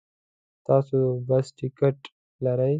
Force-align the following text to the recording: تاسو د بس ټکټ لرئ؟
تاسو 0.67 0.97
د 1.15 1.15
بس 1.27 1.45
ټکټ 1.57 1.97
لرئ؟ 2.45 2.69